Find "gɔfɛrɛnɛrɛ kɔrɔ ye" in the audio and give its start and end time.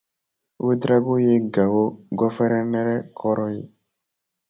2.17-3.63